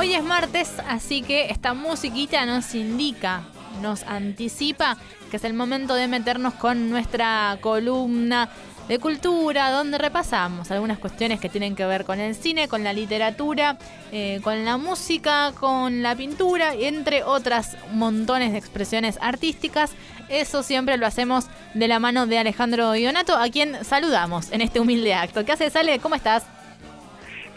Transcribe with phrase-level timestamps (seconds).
[0.00, 3.42] Hoy es martes, así que esta musiquita nos indica,
[3.82, 4.96] nos anticipa
[5.30, 8.48] que es el momento de meternos con nuestra columna
[8.88, 12.94] de cultura, donde repasamos algunas cuestiones que tienen que ver con el cine, con la
[12.94, 13.76] literatura,
[14.10, 19.90] eh, con la música, con la pintura, entre otras montones de expresiones artísticas.
[20.30, 24.80] Eso siempre lo hacemos de la mano de Alejandro Ionato, a quien saludamos en este
[24.80, 25.44] humilde acto.
[25.44, 25.98] ¿Qué haces, Ale?
[25.98, 26.44] ¿Cómo estás?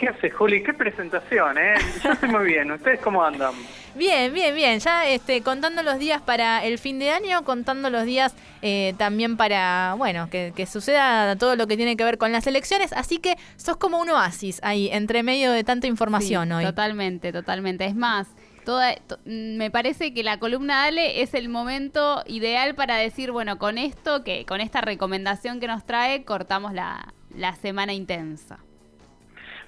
[0.04, 0.62] ¿Qué hace, Juli?
[0.62, 1.76] Qué presentación, ¿eh?
[2.04, 2.70] Yo estoy muy bien.
[2.70, 3.54] ¿Ustedes cómo andan?
[3.96, 4.80] Bien, bien, bien.
[4.80, 9.38] Ya este, contando los días para el fin de año, contando los días eh, también
[9.38, 12.92] para, bueno, que, suceda todo lo que tiene que ver con las elecciones.
[12.92, 16.66] Así que sos como un oasis ahí, entre medio de tanta información hoy.
[16.66, 17.86] Totalmente, totalmente.
[17.86, 18.28] Es más,
[18.66, 23.78] Toda, me parece que la columna Ale es el momento ideal para decir, bueno, con
[23.78, 28.60] esto, que con esta recomendación que nos trae, cortamos la, la semana intensa.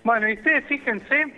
[0.06, 1.34] Bueno, y ustedes fíjense,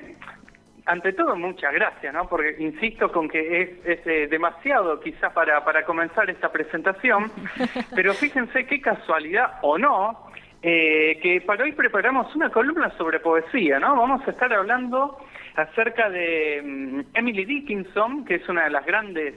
[0.86, 2.28] ante todo muchas gracias, ¿no?
[2.28, 7.32] Porque insisto con que es, es eh, demasiado quizás para, para comenzar esta presentación,
[7.96, 10.28] pero fíjense qué casualidad o no,
[10.62, 13.96] eh, que para hoy preparamos una columna sobre poesía, ¿no?
[13.96, 15.18] Vamos a estar hablando
[15.56, 19.36] acerca de mm, Emily Dickinson, que es una de las grandes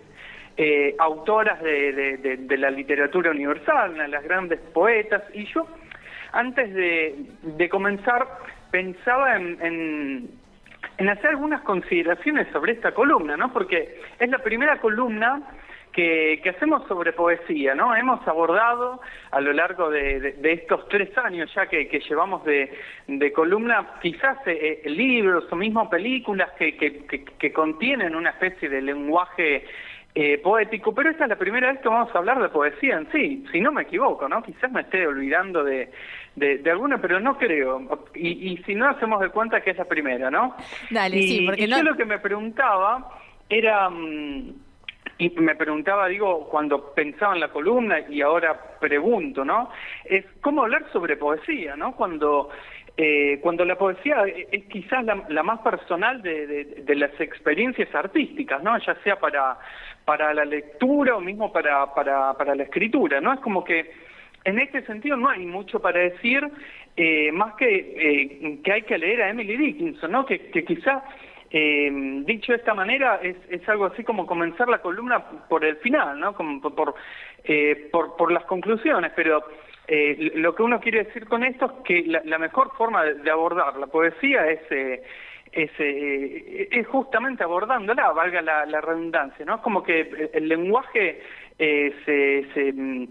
[0.56, 5.69] eh, autoras de, de, la literatura universal, una de las grandes poetas, y yo
[6.32, 8.26] antes de, comenzar
[8.70, 10.31] pensaba en,
[10.98, 13.53] hacer algunas consideraciones sobre esta columna, ¿no?
[13.53, 15.42] Porque es la primera columna
[15.92, 17.94] que, hacemos sobre poesía, ¿no?
[17.94, 19.00] Hemos abordado
[19.31, 24.91] a lo largo de, estos tres años ya que, llevamos de, columna quizás eh, eh,
[24.91, 29.64] libros o mismo películas que, que, contienen una especie de lenguaje
[30.15, 33.10] eh, poético, pero esta es la primera vez que vamos a hablar de poesía en
[33.12, 34.43] sí, si no me equivoco, ¿no?
[34.43, 35.91] Quizás me esté olvidando de,
[36.34, 37.81] de, alguna, pero no creo.
[38.15, 40.56] Y, si no, hacemos de cuenta que es la primera, ¿no?
[40.91, 43.09] Dale, sí, porque yo lo que me preguntaba
[43.49, 43.88] era...
[43.88, 44.54] Mm,
[45.19, 49.69] y me preguntaba, digo, cuando pensaba en la columna y ahora pregunto, ¿no?
[50.03, 51.94] Es cómo hablar sobre poesía, ¿no?
[51.94, 52.49] Cuando
[53.03, 58.76] eh, cuando la poesía es quizás la, más personal de, las experiencias artísticas, ¿no?
[58.78, 59.59] Ya sea para,
[60.10, 63.32] para la lectura o mismo para, para, para la escritura, ¿no?
[63.32, 63.93] Es como que
[64.43, 66.44] en este sentido no hay mucho para decir,
[66.97, 70.26] eh, más que eh, que hay que leer a Emily Dickinson, ¿no?
[70.26, 71.04] Que, que quizá,
[71.53, 71.88] eh,
[72.26, 76.19] dicho de esta manera, es, es algo así como comenzar la columna por el final,
[76.19, 76.34] ¿no?
[76.34, 76.97] Como por,
[77.93, 79.44] por, por las conclusiones, pero
[80.34, 83.87] lo que uno quiere decir con esto es que la, mejor forma de, abordar la
[83.87, 84.60] poesía es,
[85.53, 89.56] es, eh, es, justamente abordándola, valga la, redundancia, ¿no?
[89.56, 91.22] Es como que el lenguaje
[91.59, 91.93] se,
[92.55, 93.09] se,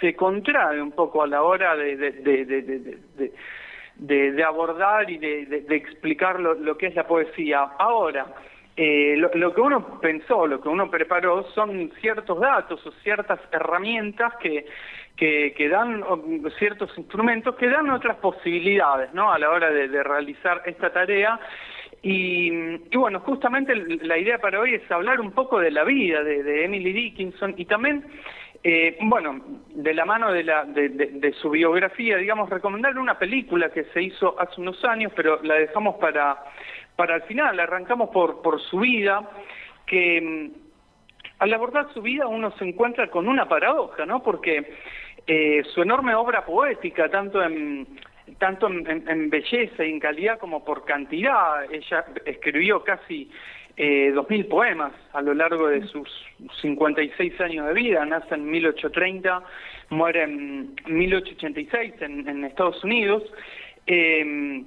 [0.00, 1.96] se, contrae un poco a la hora de,
[3.96, 7.60] de, abordar y de, explicar lo, lo que es la poesía.
[7.78, 8.26] Ahora,
[8.82, 14.32] eh, lo, que uno pensó, lo que uno preparó son ciertos datos o ciertas herramientas
[14.36, 14.64] que,
[15.20, 16.02] que, dan
[16.58, 19.30] ciertos instrumentos que dan otras posibilidades ¿no?
[19.30, 21.38] a la hora de, realizar esta tarea.
[22.02, 22.50] Y,
[22.96, 26.92] bueno, justamente la idea para hoy es hablar un poco de la vida de, Emily
[26.92, 28.02] Dickinson y también,
[28.64, 29.38] eh, bueno,
[29.74, 30.66] de la mano de, la,
[31.42, 35.96] su biografía, digamos, recomendarle una película que se hizo hace unos años, pero la dejamos
[35.96, 36.38] para
[37.00, 39.26] para el final, arrancamos por, por su vida,
[39.86, 40.70] que mm,
[41.38, 44.22] al abordar su vida uno se encuentra con una paradoja, ¿no?
[44.22, 44.74] Porque
[45.32, 47.86] eh, su enorme obra poética, tanto en
[48.38, 53.30] tanto en, belleza y en calidad como por cantidad, ella escribió casi
[53.76, 56.08] eh, 2.000 poemas a lo largo de sus
[56.60, 59.42] 56 años de vida, nace en 1830,
[59.90, 63.22] muere en 1886 en, en Estados Unidos.
[63.86, 64.64] Eh,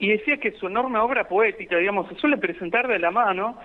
[0.00, 3.58] y decía que su enorme obra poética, digamos, se suele presentar de la mano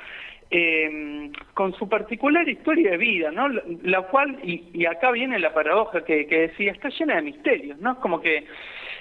[0.56, 3.50] eh, con su particular historia de vida, ¿no?
[3.82, 8.00] La, cual, y, acá viene la paradoja que, decía, está llena de misterios, ¿no?
[8.00, 8.46] Como que eh,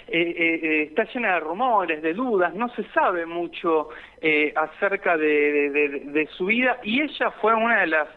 [0.08, 3.90] eh, está llena de rumores, de dudas, no se sabe mucho
[4.56, 8.08] acerca de, su vida y ella fue una de las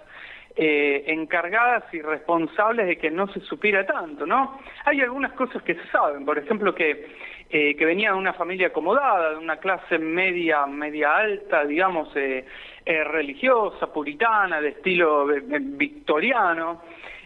[0.56, 4.62] encargadas y responsables de que no se supiera tanto, ¿no?
[4.86, 7.06] Hay algunas cosas que se saben, por ejemplo que
[7.48, 12.44] eh, que venía de una familia acomodada, de una clase media, media alta, digamos, eh,
[12.84, 16.82] eh, religiosa, puritana, de estilo victoriano.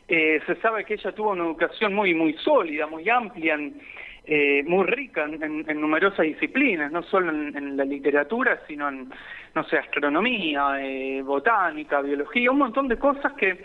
[0.05, 5.79] se sabe que ella tuvo una educación muy, muy sólida, muy amplia, muy rica en,
[5.79, 9.09] numerosas disciplinas, no solo en, la literatura, sino en,
[9.55, 10.79] no sé, astronomía,
[11.23, 13.57] botánica, biología, un montón de cosas que,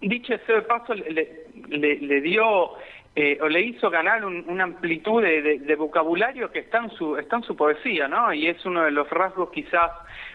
[0.00, 2.76] dicho ese paso, le dio
[3.20, 7.42] eh, o le hizo ganar una amplitud de, vocabulario que está en su está en
[7.42, 8.32] su poesía, ¿no?
[8.32, 9.90] Y es uno de los rasgos quizás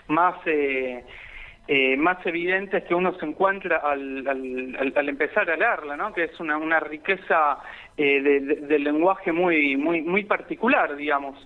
[0.09, 1.01] más eh,
[1.69, 6.12] eh, más evidentes que uno se encuentra al, al, empezar a leerla, ¿no?
[6.12, 7.59] Que es una, una riqueza
[7.95, 11.38] de, lenguaje muy muy particular, digamos.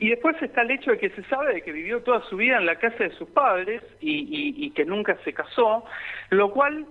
[0.00, 2.56] Y después está el hecho de que se sabe de que vivió toda su vida
[2.56, 5.84] en la casa de sus padres y, que nunca se casó,
[6.30, 6.86] lo cual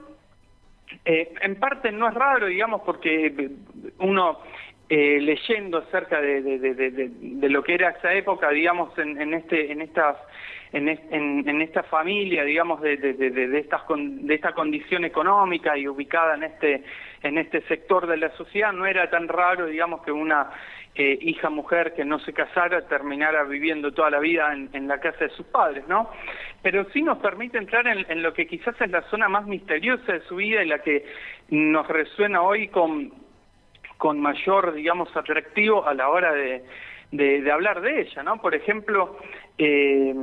[1.06, 3.52] eh, en parte no es raro, digamos, porque
[4.00, 4.40] uno
[4.90, 10.16] eh, leyendo acerca de, lo que era esa época, digamos, en, en este, en estas,
[10.72, 12.94] en, en, esta familia, digamos, de,
[13.60, 16.84] estas, de esta condición económica y ubicada en este,
[17.24, 20.52] en este sector de la sociedad, no era tan raro, digamos, que una
[21.04, 25.30] hija mujer que no se casara terminara viviendo toda la vida en, la casa de
[25.30, 26.10] sus padres, ¿no?
[26.62, 30.22] Pero sí nos permite entrar en, lo que quizás es la zona más misteriosa de
[30.22, 31.06] su vida y la que
[31.50, 33.12] nos resuena hoy con,
[33.98, 38.42] con mayor, digamos, atractivo a la hora de, hablar de ella, ¿no?
[38.42, 39.18] Por ejemplo,
[39.60, 40.14] eh,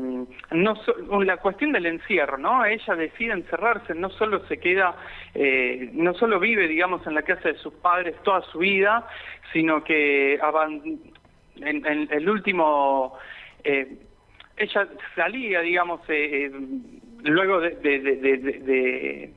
[0.52, 2.64] no la cuestión del encierro, ¿no?
[2.64, 4.94] Ella decide encerrarse, no solo se queda,
[5.34, 9.08] eh, no solo vive, digamos, en la casa de sus padres toda su vida,
[9.52, 10.38] sino que
[11.56, 13.18] en, el último,
[13.64, 13.98] eh,
[14.56, 16.00] ella salía, digamos,
[17.24, 19.32] luego de,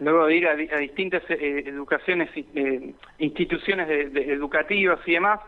[0.00, 2.28] luego de ir a, distintas educaciones,
[3.18, 5.40] instituciones educativas y demás,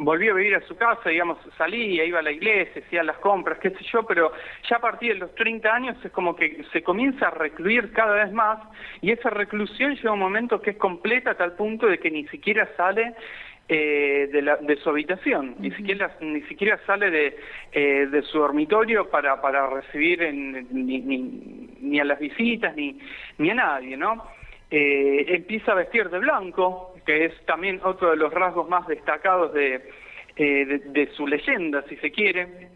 [0.00, 3.58] volvió a vivir a su casa, digamos, salía, iba a la iglesia, hacía las compras,
[3.58, 4.32] qué sé yo, pero
[4.68, 8.24] ya a partir de los 30 años es como que se comienza a recluir cada
[8.24, 8.60] vez más
[9.02, 12.10] y esa reclusión llega a un momento que es completa a tal punto de que
[12.10, 13.14] ni siquiera sale
[13.68, 17.36] eh, de, la, de, su habitación, ni siquiera ni siquiera sale de,
[17.70, 21.18] eh, de su dormitorio para, para recibir ni, ni,
[21.80, 22.98] ni, a las visitas ni,
[23.38, 24.24] ni a nadie, ¿no?
[24.72, 29.52] Eh, empieza a vestir de blanco, que es también otro de los rasgos más destacados
[29.52, 29.90] de,
[30.36, 32.68] eh, de, su leyenda, si se quiere.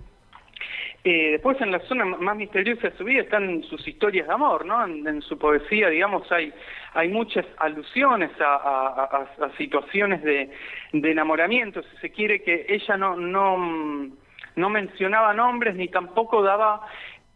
[1.02, 4.64] Eh, después en la zona más misteriosa de su vida están sus historias de amor,
[4.64, 4.84] ¿no?
[4.84, 6.52] En, su poesía, digamos, hay,
[6.94, 10.50] hay muchas alusiones a, situaciones de,
[10.92, 14.10] de, enamoramiento, si se quiere, que ella no, no,
[14.56, 16.80] no mencionaba nombres ni tampoco daba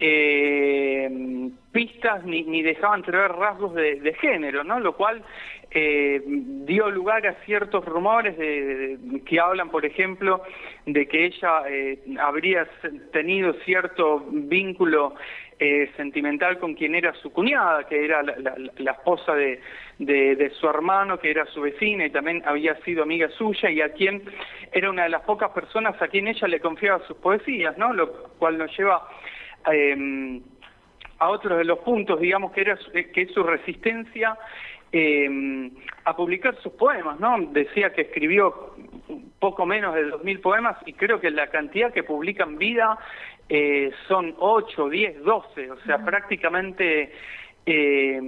[0.00, 4.80] eh, pistas ni, ni dejaban entrever rasgos de, género, ¿no?
[4.80, 5.22] Lo cual
[5.70, 10.42] eh, dio lugar a ciertos rumores de, que hablan, por ejemplo,
[10.86, 12.66] de que ella eh, habría
[13.12, 15.14] tenido cierto vínculo
[15.58, 19.60] eh, sentimental con quien era su cuñada, que era la, esposa de,
[19.98, 23.92] de, su hermano, que era su vecina y también había sido amiga suya y a
[23.92, 24.22] quien
[24.72, 27.92] era una de las pocas personas a quien ella le confiaba sus poesías, ¿no?
[27.92, 29.08] Lo cual nos lleva
[29.70, 30.40] eh,
[31.18, 32.78] a otro de los puntos, digamos, que, era,
[33.12, 34.36] que es su resistencia
[34.92, 35.70] eh,
[36.04, 37.38] a publicar sus poemas, ¿no?
[37.50, 38.74] Decía que escribió
[39.38, 42.98] poco menos de 2.000 poemas y creo que la cantidad que publica en vida
[43.48, 47.12] eh, son 8, 10, 12, o sea, prácticamente...
[47.70, 48.18] Eh,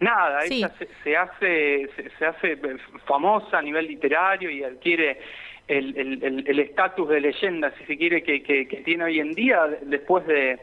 [0.00, 0.72] nada, ella
[1.04, 2.58] se, hace se, hace
[3.04, 5.20] famosa a nivel literario y adquiere
[5.68, 10.58] el estatus de leyenda, si se quiere, que, que, tiene hoy en día después de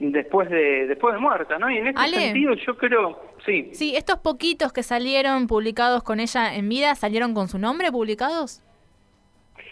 [0.00, 1.70] después de después de muerta, ¿no?
[1.70, 3.70] Y en ese sentido yo creo, sí.
[3.72, 8.62] Sí, estos poquitos que salieron publicados con ella en vida, ¿salieron con su nombre publicados?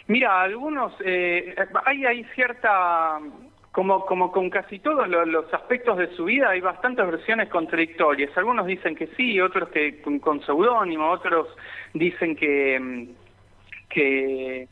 [0.06, 1.54] Mira, algunos, eh,
[1.84, 3.18] hay, hay cierta,
[3.72, 8.30] como, como con casi todos los, aspectos de su vida, hay bastantes versiones contradictorias.
[8.36, 11.48] Algunos dicen que sí, otros que con, con seudónimo, otros
[11.92, 13.28] dicen que mm,
[13.88, 14.68] que,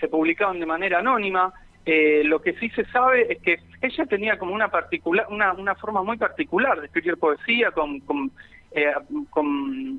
[0.00, 1.52] se publicaban de manera anónima.
[1.88, 5.76] Eh, lo que sí se sabe es que ella tenía como una particular, una, una
[5.76, 8.32] forma muy particular de escribir poesía con, con,
[8.72, 8.92] eh,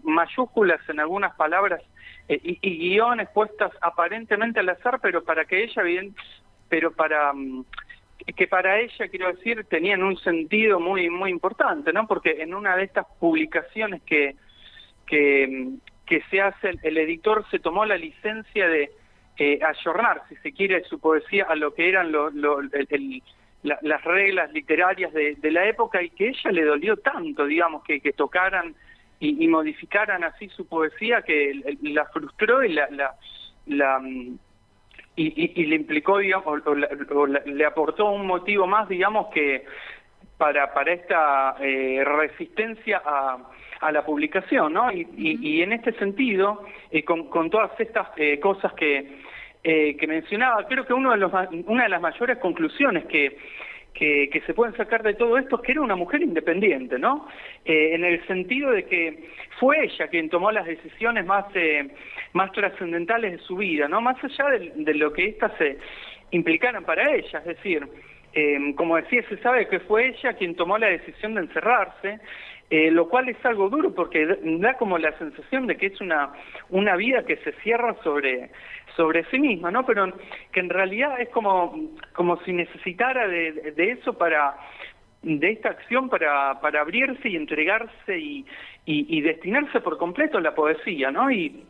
[0.04, 1.82] mayúsculas en algunas palabras
[2.28, 6.14] eh, y, guiones puestas aparentemente al azar, pero para que ella bien,
[6.68, 7.64] pero para mm,
[8.36, 12.06] que para ella quiero decir tenían un sentido muy muy importante, ¿no?
[12.06, 14.36] Porque en una de estas publicaciones que
[15.06, 18.90] que mm, que se hace, el, editor se tomó la licencia de
[19.38, 22.12] eh, ayornar, si se quiere, su poesía a lo que eran
[23.64, 28.76] las reglas literarias de, la época y que ella le dolió tanto, digamos, que, tocaran
[29.20, 32.88] y, modificaran así su poesía que la frustró y la,
[33.68, 34.40] la, mm,
[35.16, 39.66] y, le implicó, digamos, o, le aportó un motivo más, digamos, que
[40.38, 43.38] para, para esta eh, resistencia a
[43.82, 44.92] a la publicación, ¿no?
[44.92, 49.22] Y, y, en este sentido, eh, con, con, todas estas eh, cosas que,
[49.70, 53.36] eh, que mencionaba, creo que una de las mayores conclusiones que,
[53.98, 57.28] que, se pueden sacar de todo esto es que era una mujer independiente, ¿no?
[57.66, 61.90] Eh, en el sentido de que fue ella quien tomó las decisiones más, eh,
[62.34, 64.00] más trascendentales de su vida, ¿no?
[64.00, 65.52] Más allá de, lo que éstas
[66.32, 67.88] implicaran para ella, es decir,
[68.34, 72.20] eh, como decía, se sabe que fue ella quien tomó la decisión de encerrarse,
[72.70, 76.34] lo cual es algo duro porque da como la sensación de que es una,
[76.70, 78.50] una vida que se cierra sobre,
[78.98, 79.86] sobre sí misma, ¿no?
[79.86, 80.12] Pero
[80.52, 84.58] que en realidad es como, como si necesitara de, de eso para
[85.24, 88.46] de esta acción para, para abrirse y entregarse y,
[88.86, 91.32] y, y destinarse por completo a la poesía, ¿no?
[91.32, 91.64] Y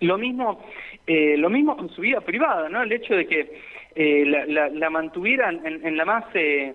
[0.00, 0.64] lo mismo,
[1.06, 2.82] eh, lo mismo con su vida privada, ¿no?
[2.82, 3.60] El hecho de que
[3.94, 6.74] eh, la, la, la, mantuvieran en, en la más eh,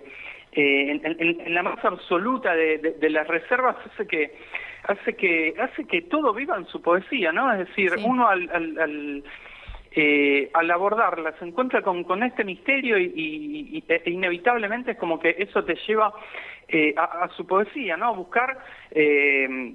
[0.53, 4.33] eh, en, en, en, la más absoluta de, de, de, las reservas hace que
[4.83, 8.03] hace que hace que todo viva en su poesía no es decir sí.
[8.03, 9.23] uno al, al, al,
[9.91, 15.19] eh, al, abordarla se encuentra con, con este misterio y, y, e inevitablemente es como
[15.19, 16.13] que eso te lleva
[16.67, 18.57] eh, a, a, su poesía no a buscar
[18.91, 19.73] eh,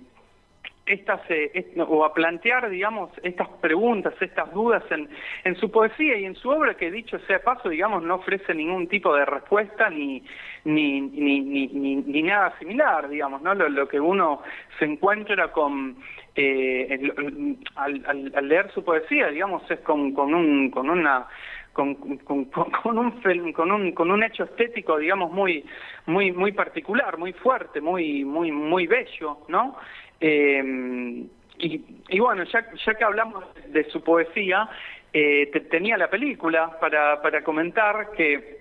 [0.87, 5.09] estas eh, o a plantear digamos estas preguntas estas dudas en,
[5.45, 8.87] en su poesía y en su obra que dicho sea paso digamos no ofrece ningún
[8.87, 10.23] tipo de respuesta ni
[10.65, 14.43] ni ni ni, ni, nada similar digamos no lo, lo, que uno
[14.79, 15.97] se encuentra con
[16.37, 21.27] eh, el, al, al, al, leer su poesía digamos es con, con un con una
[21.73, 25.65] con, con, con, un con un con un hecho estético digamos muy
[26.07, 29.77] muy muy particular muy fuerte muy muy muy bello no
[30.21, 31.27] eh,
[31.59, 34.69] y, y, bueno, ya, ya que hablamos de su poesía,
[35.13, 38.61] eh, te, tenía la película para, para comentar que,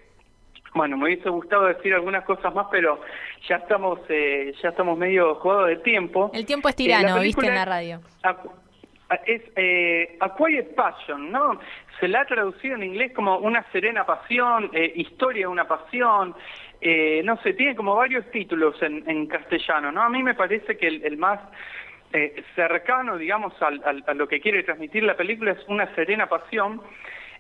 [0.73, 3.01] bueno, me hubiese gustado decir algunas cosas más, pero
[3.47, 6.31] ya estamos eh, ya estamos medio jugados de tiempo.
[6.33, 7.99] El tiempo es tirano, viste en la radio.
[9.25, 11.59] Es eh, A Quiet Passion, ¿no?
[11.99, 16.35] Se la ha traducido en inglés como Una serena pasión, eh, Historia de una pasión,
[16.81, 20.01] eh, no sé, tiene como varios títulos en, castellano, ¿no?
[20.01, 21.39] A mí me parece que el, más
[22.13, 26.81] eh, cercano, digamos, al, a lo que quiere transmitir la película es Una serena pasión,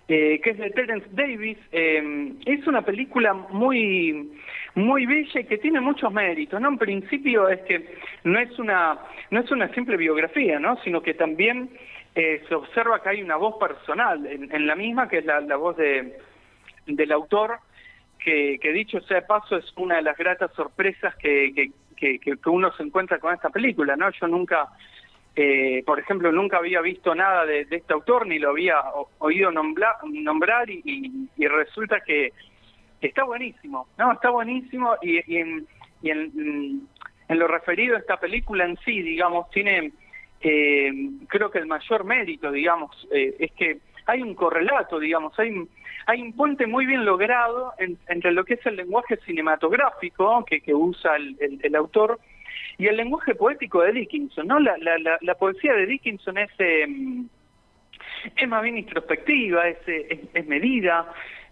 [0.07, 1.57] eh, que es de Terence Davis.
[1.71, 4.31] Eh, es una película muy
[4.75, 6.69] muy bella y que tiene muchos méritos, ¿no?
[6.69, 8.99] En principio es que no es una
[9.31, 10.77] no es una simple biografía, ¿no?
[10.83, 11.69] Sino que también
[12.13, 15.39] eh, se observa que hay una voz personal en, en la misma, que es la,
[15.41, 16.17] la voz de
[16.85, 17.57] del autor,
[18.25, 22.73] que, dicho sea de paso es una de las gratas sorpresas que, que, que, uno
[22.73, 24.09] se encuentra con esta película, ¿no?
[24.09, 24.67] Yo nunca
[25.37, 28.77] eh, por ejemplo, nunca había visto nada de, de este autor, ni lo había
[29.19, 32.31] oído nombrar, nombrar y, y, resulta que
[33.01, 34.13] está buenísimo, ¿no?
[34.13, 35.67] Está buenísimo y, en,
[36.01, 36.87] y en,
[37.27, 39.91] en, lo referido a esta película en sí, digamos, tiene,
[40.39, 40.93] eh,
[41.27, 45.69] creo que el mayor mérito, digamos, eh, es que hay un correlato, digamos, hay un,
[46.05, 50.61] hay un puente muy bien logrado en, entre lo que es el lenguaje cinematográfico que,
[50.73, 52.19] usa el, el, el autor
[52.77, 54.59] y el lenguaje poético de Dickinson, ¿no?
[54.59, 56.85] La, la, la, poesía de Dickinson es, eh,
[58.35, 61.09] es más bien introspectiva, es, es, es medida,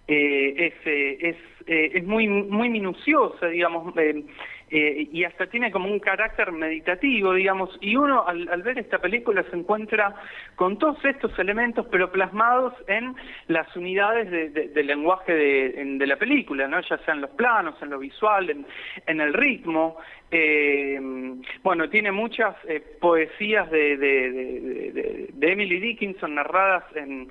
[0.07, 4.24] eh, es, es, es muy, muy minuciosa, digamos, eh,
[4.75, 9.44] eh, y hasta tiene como un carácter meditativo, digamos, y uno al, ver esta película
[9.51, 10.15] se encuentra
[10.56, 13.15] con todos estos elementos, pero plasmados en
[13.50, 16.82] las unidades de, de, del lenguaje de, la película, ¿no?
[16.82, 19.98] ya sea en los planos, en lo visual, en, el ritmo.
[20.32, 21.00] Eh,
[21.62, 27.30] bueno, tiene muchas eh, poesías de, Emily Dickinson narradas en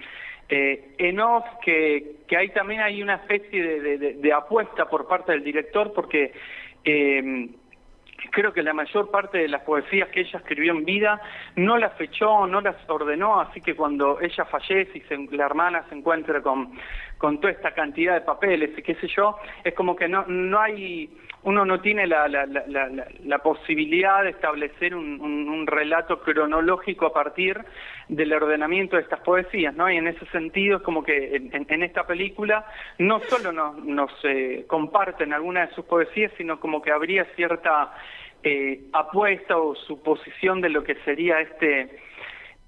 [0.55, 1.19] eh, en
[1.65, 6.33] que, que hay también hay una especie de, apuesta por parte del director porque
[6.85, 7.49] eh,
[8.31, 11.21] creo que la mayor parte de las poesías que ella escribió en vida
[11.57, 15.85] no las fechó, no las ordenó, así que cuando ella fallece y se, la hermana
[15.89, 16.73] se encuentra con,
[17.19, 20.61] con toda esta cantidad de papeles y qué sé yo, es como que no, no
[20.61, 21.11] hay,
[21.45, 27.61] uno no tiene la, la, la, la, posibilidad de establecer un, relato cronológico a partir
[28.09, 29.91] del ordenamiento de estas poesías, ¿no?
[29.91, 32.65] Y en ese sentido es como que en, en esta película
[32.99, 37.93] no solo nos, eh, comparten algunas de sus poesías, sino como que habría cierta
[38.43, 41.99] eh, apuesta o suposición de lo que sería este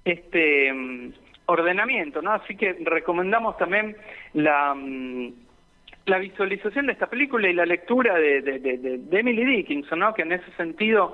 [0.05, 1.11] este um,
[1.47, 2.31] ordenamiento, ¿no?
[2.31, 3.97] Así que recomendamos también
[4.33, 5.33] la um,
[6.05, 10.13] la visualización de esta película y la lectura de, de, de, de Emily Dickinson, ¿no?
[10.13, 11.13] Que en ese sentido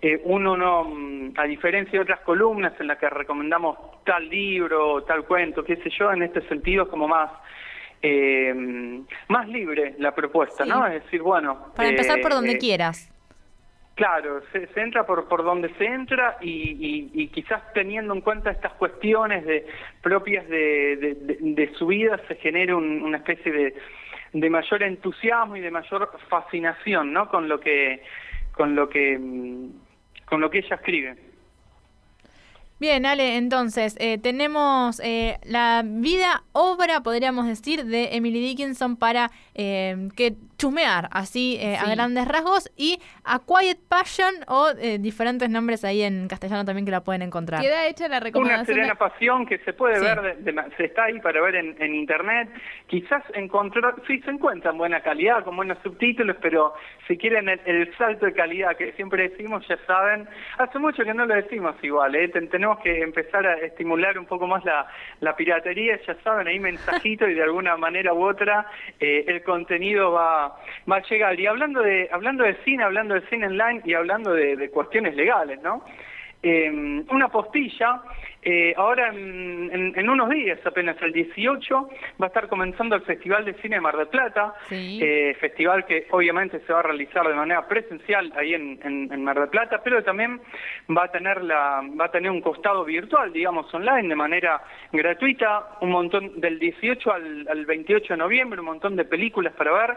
[0.00, 5.04] eh, uno no, um, a diferencia de otras columnas en las que recomendamos tal libro,
[5.04, 7.30] tal cuento, qué sé yo, en este sentido es como más
[8.02, 8.52] eh,
[9.28, 10.70] más libre la propuesta, sí.
[10.70, 10.84] ¿no?
[10.88, 11.72] Es decir, bueno...
[11.76, 13.08] Para empezar por donde eh, quieras.
[13.94, 18.22] Claro, se, se, entra por, por donde se entra y, y, y, quizás teniendo en
[18.22, 19.66] cuenta estas cuestiones de,
[20.02, 23.74] propias de, de, de, de su vida se genere un, una especie de,
[24.32, 27.28] de mayor entusiasmo y de mayor fascinación, ¿no?
[27.28, 28.02] Con lo que,
[28.52, 29.68] con lo que, mm,
[30.24, 31.16] con lo que ella escribe.
[32.82, 39.30] Bien, Ale, entonces eh, tenemos eh, la vida, obra, podríamos decir, de Emily Dickinson para
[39.54, 46.02] eh, que chumear, así a grandes rasgos, y A Quiet Passion o diferentes nombres ahí
[46.02, 47.60] en castellano también que la pueden encontrar.
[47.60, 48.78] Queda hecha la recomendación.
[48.78, 50.36] Una serena pasión que se puede ver,
[50.76, 52.48] se está ahí para ver en, internet.
[52.86, 56.74] Quizás encontrar, sí se encuentra en buena calidad, con buenos subtítulos, pero
[57.08, 60.28] si quieren el, salto de calidad que siempre decimos, ya saben,
[60.58, 62.28] hace mucho que no lo decimos igual, ¿eh?
[62.28, 64.86] tenemos que empezar a estimular un poco más la,
[65.20, 68.66] la piratería, ya saben, ahí mensajito y de alguna manera u otra
[69.00, 70.51] eh, el contenido va,
[70.86, 71.40] a.
[71.40, 75.14] Y hablando de, hablando de cine, hablando de cine online y hablando de, de cuestiones
[75.14, 75.82] legales, ¿no?
[76.42, 78.02] eh, una postilla.
[78.44, 81.88] Eh, ahora en, en, unos días, apenas el 18,
[82.20, 86.08] va a estar comenzando el Festival de Cine de Mar del Plata, eh, festival que
[86.10, 90.02] obviamente se va a realizar de manera presencial ahí en, en, Mar del Plata, pero
[90.02, 90.40] también
[90.90, 95.78] va a tener la, va a tener un costado virtual, digamos online, de manera gratuita,
[95.80, 99.96] un montón del 18 al, al 28 de noviembre, un montón de películas para ver.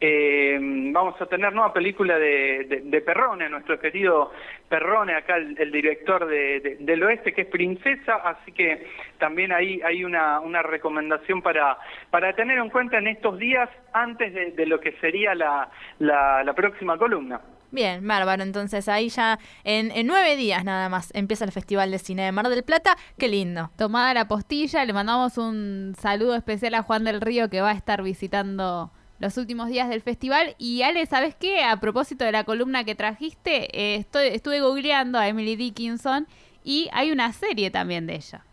[0.00, 4.30] Eh, vamos a tener nueva película de, de, Perrone, nuestro querido
[4.68, 8.86] Perrone, acá el, director de, del oeste, que es Princesa, así que
[9.18, 11.78] también ahí hay una, una recomendación para,
[12.10, 15.68] para tener en cuenta en estos días antes de, lo que sería la,
[15.98, 17.40] la, próxima columna.
[17.72, 18.44] Bien, bárbaro.
[18.44, 22.32] Entonces ahí ya en, en, nueve días nada más empieza el Festival de Cine de
[22.32, 22.96] Mar del Plata.
[23.18, 23.70] Qué lindo.
[23.76, 27.74] Tomada la postilla, le mandamos un saludo especial a Juan del Río que va a
[27.74, 30.54] estar visitando los últimos días del festival.
[30.58, 31.62] Y Ale, ¿sabes qué?
[31.62, 36.26] A propósito de la columna que trajiste, eh, estoy, estuve googleando a Emily Dickinson
[36.64, 38.44] y hay una serie también de ella.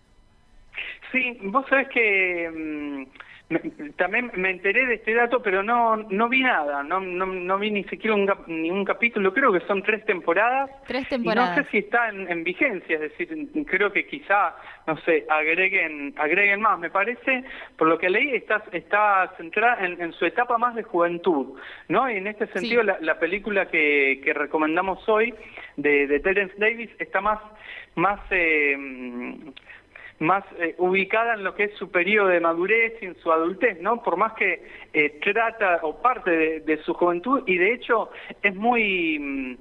[1.12, 3.08] Sí, vos sabés que...
[3.47, 7.60] Mm, también me enteré de este dato, pero no no vi nada, no no, no
[7.60, 10.71] vi ni siquiera un, ningún capítulo, creo que son tres temporadas.
[10.88, 11.55] Tres temporadas.
[11.55, 14.55] no sé si está en, vigencia, es decir, creo que quizá,
[14.88, 16.79] no sé, agreguen agreguen más.
[16.79, 17.43] Me parece,
[17.77, 21.55] por lo que leí, está, está centrada en, su etapa más de juventud,
[21.88, 22.10] ¿no?
[22.10, 25.34] Y en este sentido, la, película que, que recomendamos hoy
[25.77, 27.39] de, de Terence Davis está más,
[27.95, 28.75] más eh,
[30.19, 33.82] más eh, ubicada en lo que es su periodo de madurez y en su adultez,
[33.82, 34.01] ¿no?
[34.01, 38.10] Por más que eh, trata o parte de, su juventud y de hecho
[38.41, 39.58] es muy mm,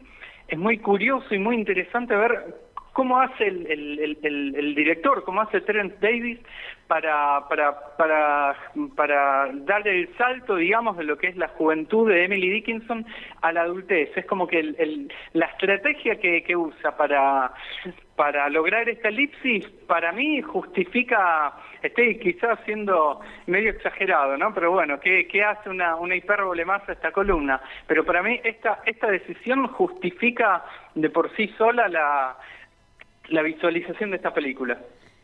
[0.48, 2.54] es muy curioso y muy interesante ver
[2.92, 6.38] cómo hace el, el, el, director, cómo hace Terence Davis
[6.86, 8.56] para, para, para,
[8.94, 13.04] para darle el salto, digamos, de lo que es la juventud de Emily Dickinson
[13.42, 14.16] a la adultez.
[14.16, 17.52] Es como que el, la estrategia que, que usa para,
[18.16, 24.54] para lograr esta elipsis, para mí justifica, estoy quizás siendo medio exagerado, ¿no?
[24.54, 27.60] Pero bueno, ¿qué, qué hace una, una hipérbole más a esta columna?
[27.86, 32.36] Pero para mí esta, decisión justifica de por sí sola la
[33.28, 34.78] la visualización de esta película.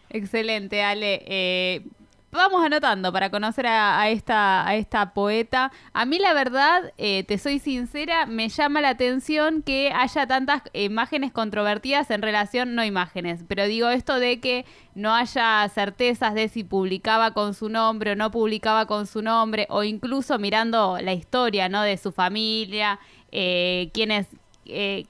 [0.09, 1.23] Excelente, Ale.
[1.27, 1.83] Eh,
[2.33, 5.73] vamos anotando para conocer a, esta, poeta.
[5.93, 10.63] A mí la verdad, eh, te soy sincera, me llama la atención que haya tantas
[10.73, 14.65] imágenes controvertidas en relación, no imágenes, pero digo esto de que
[14.95, 19.67] no haya certezas de si publicaba con su nombre o no publicaba con su nombre,
[19.71, 21.83] o incluso mirando la historia ¿no?
[21.83, 22.99] de su familia,
[23.33, 24.27] eh, quiénes...
[24.67, 25.07] Eh,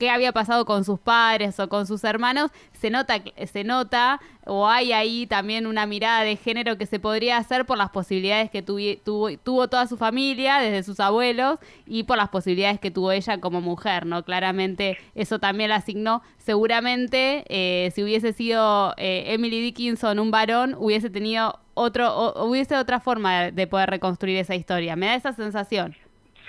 [0.00, 4.66] qué había pasado con sus padres o con sus hermanos, se nota, se nota o
[4.66, 8.62] hay ahí también una mirada de género que se podría hacer por las posibilidades que
[8.62, 13.38] tuvo, tuvo toda su familia, desde sus abuelos, y por las posibilidades que tuvo ella
[13.42, 14.24] como mujer, ¿no?
[14.24, 16.22] Claramente eso también la asignó.
[16.38, 23.00] Seguramente eh, si hubiese sido eh, Emily Dickinson un varón, hubiese tenido otro, hubiese otra
[23.00, 24.96] forma de poder reconstruir esa historia.
[24.96, 25.94] Me da esa sensación.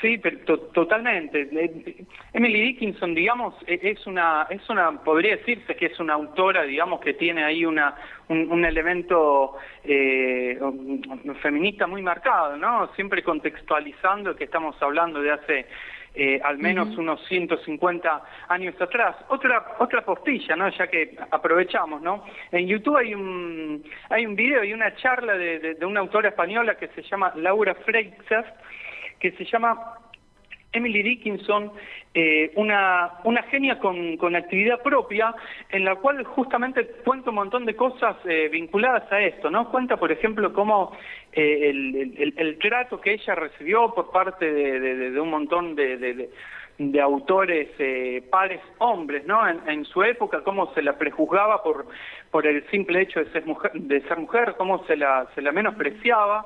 [0.01, 1.47] Sí, pero totalmente.
[1.51, 6.63] Eh, Emily Dickinson, digamos, e, es una, es una, podría decirse que es una autora,
[6.63, 7.93] digamos, que tiene ahí una,
[8.27, 10.59] un, elemento eh,
[11.41, 12.91] feminista muy marcado, ¿no?
[12.95, 15.67] Siempre contextualizando que estamos hablando de hace
[16.15, 19.15] eh, al menos unos 150 años atrás.
[19.29, 20.67] Otra otra postilla, ¿no?
[20.69, 22.25] Ya que aprovechamos, ¿no?
[22.51, 26.75] En YouTube hay un hay un video y una charla de, de una autora española
[26.75, 28.45] que se llama Laura Freixas
[29.21, 29.93] que se llama
[30.73, 31.71] Emily Dickinson,
[32.13, 35.34] eh, una, una genia con, con, actividad propia,
[35.69, 39.69] en la cual justamente cuenta un montón de cosas eh, vinculadas a esto, ¿no?
[39.69, 40.91] Cuenta, por ejemplo, cómo
[41.34, 46.29] eh, el, el, trato que ella recibió por parte de, de un montón de,
[46.89, 49.48] de autores eh, pares hombres, ¿no?
[49.48, 51.86] En, su época, cómo se la prejuzgaba por,
[52.32, 55.52] por el simple hecho de ser mujer, de ser mujer cómo se la, se la
[55.52, 56.46] menospreciaba,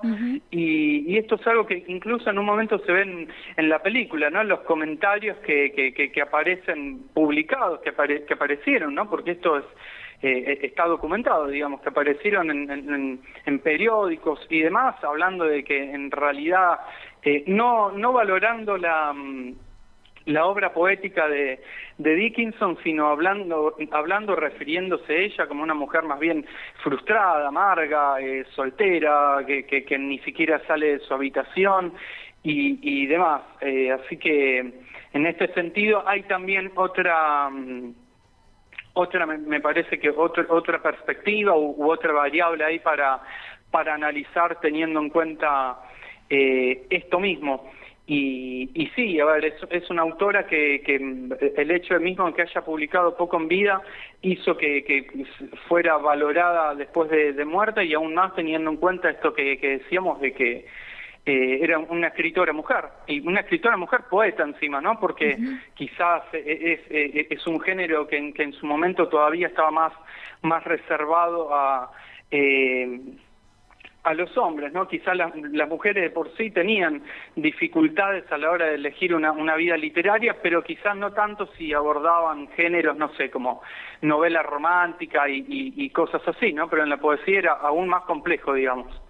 [0.51, 4.29] y, y, esto es algo que incluso en un momento se ven en la película,
[4.29, 4.43] ¿no?
[4.43, 7.93] Los comentarios que, que, que, aparecen publicados, que,
[8.25, 9.09] que aparecieron, ¿no?
[9.09, 9.65] Porque esto es
[10.21, 16.09] eh, está documentado, digamos, que aparecieron en, en, periódicos y demás, hablando de que en
[16.09, 16.79] realidad,
[17.21, 19.53] eh, no, no valorando la, mm,
[20.25, 21.59] la obra poética de,
[21.97, 26.45] de, Dickinson, sino hablando, hablando, refiriéndose ella como una mujer más bien
[26.83, 31.93] frustrada, amarga, eh, soltera, que, ni siquiera sale de su habitación
[32.43, 33.41] y, demás.
[33.59, 34.59] así que
[35.13, 37.49] en este sentido hay también otra...
[37.49, 37.93] Mm,
[38.95, 43.21] otra me, parece que otra otra perspectiva u, otra variable ahí para
[43.69, 45.77] para analizar teniendo en cuenta
[46.29, 47.69] eh, esto mismo
[48.07, 52.31] y, y sí, a ver, es, es una autora que, que el hecho de mismo
[52.33, 53.81] que haya publicado poco en vida
[54.21, 55.25] hizo que, que
[55.67, 59.79] fuera valorada después de, de muerta y aún más teniendo en cuenta esto que, que
[59.79, 60.65] decíamos de que
[61.25, 64.99] eh, era una escritora mujer, y una escritora mujer poeta encima, ¿no?
[64.99, 65.39] Porque
[65.73, 69.93] quizás es, es, un género que en, que en su momento todavía estaba más,
[70.43, 71.91] más reservado a,
[72.29, 72.99] eh,
[74.05, 74.87] a los hombres, ¿no?
[74.87, 75.33] Quizás las,
[75.67, 77.01] mujeres de por sí tenían
[77.35, 81.73] dificultades a la hora de elegir una, una vida literaria, pero quizás no tanto si
[81.73, 83.63] abordaban géneros, no sé, como
[84.01, 86.69] novela romántica y, y cosas así, ¿no?
[86.69, 89.04] Pero en la poesía era aún más complejo, digamos.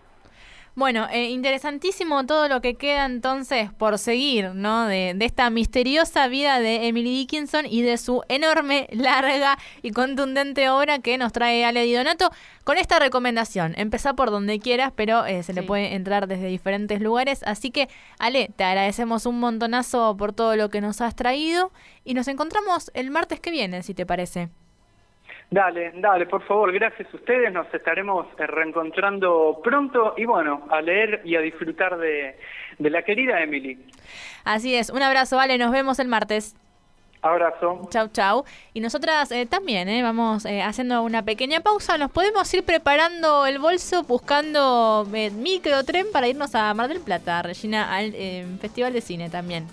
[0.77, 4.85] Bueno, eh, interesantísimo todo lo que queda entonces por seguir, ¿no?
[4.87, 10.99] De, esta misteriosa vida de Emily Dickinson y de su enorme, larga y contundente obra
[10.99, 12.29] que nos trae Ale Di Donato
[12.65, 13.73] con esta recomendación.
[13.77, 17.41] Empezá por donde quieras, pero eh, se le puede entrar desde diferentes lugares.
[17.43, 17.87] Así que,
[18.19, 21.71] Ale, te agradecemos un montonazo por todo lo que nos has traído
[22.03, 24.49] y nos encontramos el martes que viene, si te parece.
[25.49, 30.81] Dale, dale, por favor, gracias a ustedes, nos estaremos eh, reencontrando pronto y bueno, a
[30.81, 32.35] leer y a disfrutar de,
[32.79, 33.77] la querida Emily.
[34.43, 36.55] Así es, un abrazo, vale, nos vemos el martes.
[37.21, 37.87] Abrazo.
[37.89, 38.45] Chau, chau.
[38.73, 41.97] Y nosotras eh, también, eh, vamos eh, haciendo una pequeña pausa.
[41.97, 47.41] Nos podemos ir preparando el bolso, buscando micro tren para irnos a Mar del Plata,
[47.41, 48.11] Regina, al
[48.61, 49.65] Festival de Cine también.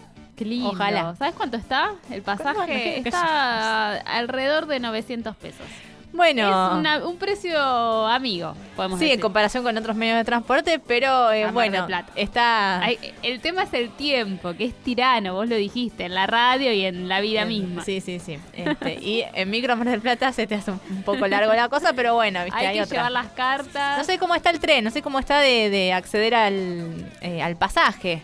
[0.65, 1.15] Ojalá.
[1.17, 1.95] ¿Sabes cuánto está?
[2.11, 5.67] El pasaje está alrededor de 900 pesos.
[6.13, 6.83] Bueno.
[6.83, 7.59] Es un precio
[8.07, 12.83] amigo, podemos sí, en comparación con otros medios de transporte, pero eh, bueno, está...
[13.23, 16.85] el tema es el tiempo, que es tirano, vos lo dijiste, en la radio y
[16.85, 17.85] en la vida misma.
[17.85, 18.39] Sí, sí, sí.
[18.53, 21.93] Este, y en Micro Mar del Plata se te hace un, poco largo la cosa,
[21.95, 22.59] pero bueno, ¿viste?
[22.59, 23.99] hay, que llevar las cartas.
[23.99, 27.57] No sé cómo está el tren, no sé cómo está de, acceder al, eh, al
[27.57, 28.23] pasaje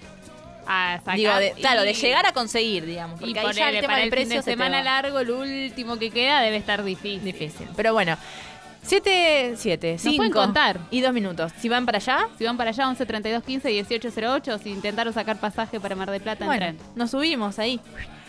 [1.15, 3.19] Digo, claro, de llegar a conseguir, digamos.
[3.21, 4.37] Porque y ahí ya el tema del precio.
[4.37, 7.25] de semana largo, el último que queda debe estar difícil.
[7.25, 7.69] Difícil.
[7.77, 8.17] Pero bueno.
[8.83, 10.79] Siete, siete, cinco pueden contar.
[10.91, 11.53] y dos minutos.
[11.59, 12.27] Si van para allá.
[12.39, 14.59] Si van para allá, 11 32 15 18 08.
[14.59, 17.81] Si intentaron sacar pasaje para Mar de Plata, bueno, Nos subimos ahí.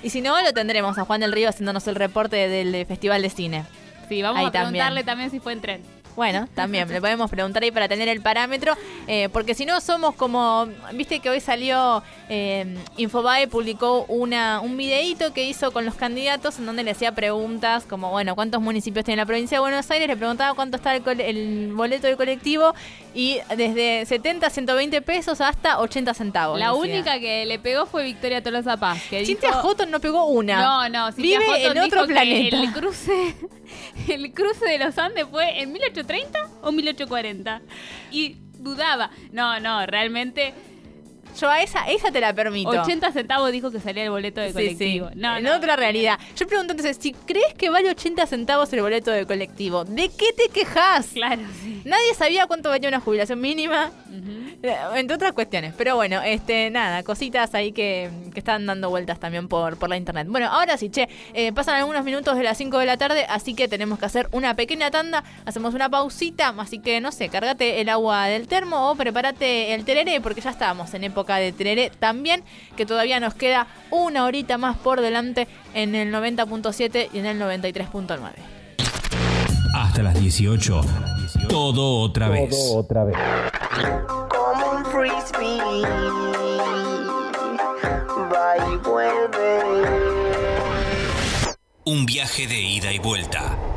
[0.04, 3.30] Y si no, lo tendremos a Juan del Río haciéndonos el reporte del Festival de
[3.30, 3.66] Cine.
[4.10, 5.99] Sí, vamos a preguntarle también si fue en tren.
[6.20, 8.76] Bueno, también le podemos preguntar ahí para tener el parámetro,
[9.08, 14.76] eh, porque si no somos como, viste que hoy salió eh, Infobae publicó una un
[14.76, 19.06] videíto que hizo con los candidatos en donde le hacía preguntas como, bueno, ¿cuántos municipios
[19.06, 20.10] tiene la provincia de Buenos Aires?
[20.10, 22.76] Le preguntaba cuánto está el, boleto del colectivo
[23.14, 26.60] y desde 70, 120 pesos hasta 80 centavos.
[26.60, 29.02] La única que le pegó fue Victoria Tolosa Paz.
[29.10, 30.62] Que Cintia Joto no pegó una.
[30.62, 32.62] No, no, Cintia Vive en otro planeta.
[32.62, 33.36] El cruce,
[34.08, 37.62] el cruce de los Andes fue en 1800 ¿30 o 1840?
[38.12, 39.12] Y dudaba.
[39.32, 40.54] No, no, realmente
[41.40, 42.70] yo a esa, esa te la permito.
[42.70, 45.10] 80 centavos dijo que salía el boleto de colectivo.
[45.16, 46.20] No, en otra realidad.
[46.36, 50.34] Yo pregunto entonces, si crees que vale 80 centavos el boleto de colectivo, ¿de qué
[50.34, 51.08] te quejas?
[51.14, 51.82] Claro, sí.
[51.86, 54.39] Nadie sabía cuánto valía una jubilación mínima, eh,
[54.96, 55.74] entre otras cuestiones.
[55.78, 60.26] Pero bueno, este, nada, cositas ahí que, están dando vueltas también por, por la internet.
[60.30, 63.54] Bueno, ahora sí, che, eh, pasan algunos minutos de las 5 de la tarde, así
[63.54, 67.82] que tenemos que hacer una pequeña tanda, hacemos una pausita, así que no sé, cárgate
[67.82, 71.92] el agua del termo o prepárate el tereré, porque ya estamos en época de Tereré
[72.00, 72.44] también,
[72.78, 77.42] que todavía nos queda una horita más por delante en el 90.7 y en el
[77.42, 78.20] 93.9.
[79.76, 80.82] Hasta las 18,
[81.50, 82.50] todo otra vez.
[82.50, 83.18] Todo otra vez.
[91.86, 93.69] Un viaje de ida y vuelta